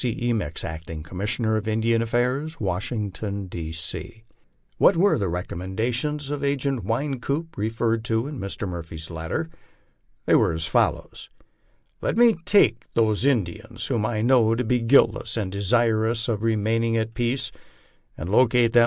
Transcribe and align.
C. 0.01 0.17
E. 0.19 0.33
Mix, 0.33 0.63
Acting 0.63 1.03
Commissioner 1.03 1.57
of 1.57 1.67
Indian 1.67 2.01
Affairs, 2.01 2.59
Washington, 2.59 3.45
D. 3.45 3.71
C. 3.71 4.23
What 4.79 4.97
were 4.97 5.19
the 5.19 5.27
recommendations 5.27 6.31
of 6.31 6.43
Agent 6.43 6.83
Wynkoop 6.85 7.55
referred 7.55 8.03
to 8.05 8.25
in 8.25 8.39
Mr. 8.39 8.67
Murphy's 8.67 9.11
letter? 9.11 9.51
They 10.25 10.33
were 10.33 10.53
as 10.53 10.65
follows: 10.65 11.29
"Let 12.01 12.17
me 12.17 12.33
take 12.45 12.91
those 12.95 13.27
Indians 13.27 13.85
whom 13.85 14.03
I 14.03 14.23
know 14.23 14.55
to 14.55 14.63
be 14.63 14.79
guiltless 14.81 15.37
and 15.37 15.51
desirous 15.51 16.27
of 16.27 16.41
remaining 16.41 16.97
at 16.97 17.13
peace, 17.13 17.51
and 18.17 18.27
locate 18.27 18.33
them 18.33 18.39
108 18.39 18.39
LIFE 18.39 18.39
ON 18.41 18.61
THE 18.63 18.71
PLAINS. 18.71 18.77